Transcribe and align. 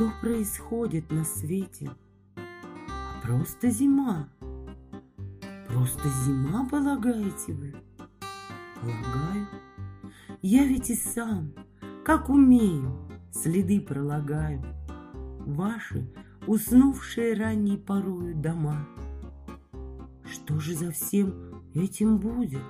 Что 0.00 0.10
происходит 0.22 1.12
на 1.12 1.24
свете? 1.24 1.90
А 2.34 3.20
просто 3.22 3.68
зима. 3.68 4.30
Просто 5.68 6.08
зима, 6.24 6.66
полагаете 6.70 7.52
вы? 7.52 7.74
Полагаю. 8.80 9.46
Я 10.40 10.64
ведь 10.64 10.88
и 10.88 10.94
сам, 10.94 11.52
как 12.02 12.30
умею, 12.30 12.96
следы 13.30 13.78
пролагаю. 13.78 14.64
Ваши 15.40 16.10
уснувшие 16.46 17.34
ранней 17.34 17.76
порою 17.76 18.34
дома. 18.34 18.88
Что 20.24 20.58
же 20.60 20.76
за 20.76 20.92
всем 20.92 21.62
этим 21.74 22.16
будет? 22.16 22.64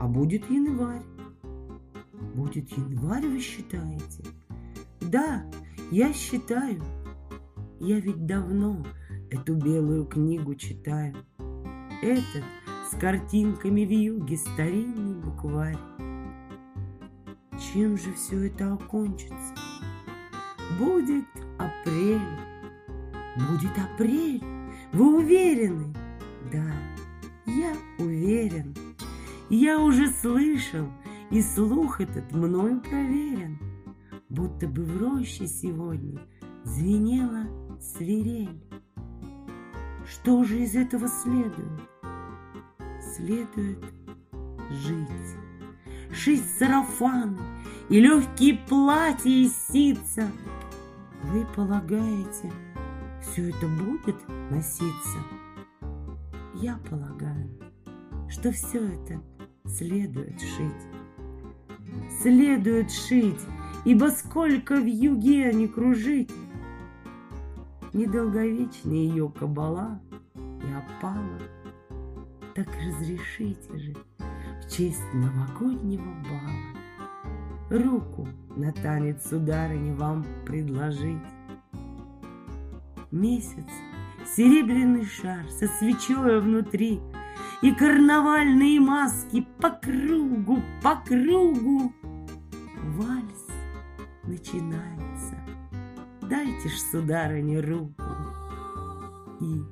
А 0.00 0.08
будет 0.08 0.50
январь. 0.50 1.06
Будет 2.34 2.76
январь, 2.76 3.24
вы 3.24 3.38
считаете? 3.38 4.24
Да, 5.00 5.44
я 5.90 6.12
считаю. 6.12 6.82
Я 7.80 8.00
ведь 8.00 8.26
давно 8.26 8.84
эту 9.30 9.54
белую 9.54 10.06
книгу 10.06 10.54
читаю. 10.54 11.14
Этот 12.02 12.44
с 12.90 12.96
картинками 12.96 13.84
в 13.84 13.90
юге 13.90 14.36
старинный 14.36 15.20
букварь. 15.20 15.78
Чем 17.72 17.96
же 17.96 18.12
все 18.14 18.46
это 18.46 18.74
окончится? 18.74 19.54
Будет 20.78 21.24
апрель. 21.58 22.20
Будет 23.36 23.72
апрель. 23.78 24.42
Вы 24.92 25.16
уверены? 25.18 25.94
Да, 26.52 26.72
я 27.46 27.74
уверен. 27.98 28.74
Я 29.50 29.78
уже 29.78 30.08
слышал, 30.08 30.88
и 31.30 31.42
слух 31.42 32.00
этот 32.00 32.32
мною 32.32 32.80
проверен, 32.80 33.58
Будто 34.28 34.66
бы 34.66 34.84
в 34.84 35.00
роще 35.00 35.46
сегодня 35.46 36.20
звенела 36.64 37.46
свирель. 37.80 38.60
Что 40.06 40.44
же 40.44 40.60
из 40.62 40.74
этого 40.74 41.08
следует? 41.08 41.80
Следует 43.16 43.84
жить, 44.70 45.08
шить 46.12 46.44
сарафаны 46.58 47.38
и 47.88 48.00
легкие 48.00 48.58
платья 48.68 49.30
из 49.30 49.54
ситца. 49.68 50.30
Вы 51.24 51.46
полагаете, 51.54 52.52
все 53.20 53.50
это 53.50 53.66
будет 53.66 54.16
носиться? 54.50 55.18
Я 56.54 56.78
полагаю, 56.88 57.50
что 58.28 58.52
все 58.52 58.84
это 58.86 59.20
следует 59.66 60.40
шить. 60.40 60.86
Следует 62.20 62.90
шить, 62.90 63.40
ибо 63.84 64.06
сколько 64.06 64.76
в 64.76 64.86
юге 64.86 65.52
не 65.52 65.68
кружить, 65.68 66.30
Недолговечна 67.94 68.90
ее 68.90 69.30
кабала 69.30 70.00
и 70.34 70.98
опала. 70.98 71.38
Так 72.56 72.66
разрешите 72.84 73.78
же 73.78 73.94
в 74.60 74.70
честь 74.70 75.02
новогоднего 75.12 76.12
бала 76.24 77.80
Руку 77.82 78.28
на 78.56 78.72
танец 78.72 79.28
сударыни 79.28 79.92
вам 79.92 80.26
предложить. 80.44 81.22
Месяц, 83.12 83.64
серебряный 84.36 85.04
шар 85.04 85.48
со 85.48 85.68
свечой 85.68 86.40
внутри 86.40 87.00
И 87.62 87.70
карнавальные 87.70 88.80
маски 88.80 89.46
по 89.60 89.70
кругу, 89.70 90.60
по 90.82 90.96
кругу. 90.96 91.92
Вальс 92.96 93.43
начинается. 94.34 95.36
Дайте 96.22 96.68
ж, 96.68 96.80
сударыня, 96.90 97.62
руку. 97.62 98.02
И 99.40 99.62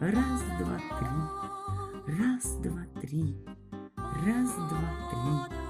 раз, 0.00 0.42
два, 0.58 0.78
три, 0.98 2.16
раз, 2.18 2.56
два, 2.56 2.84
три, 3.00 3.36
раз, 4.26 4.54
два, 4.54 4.90
три. 5.10 5.69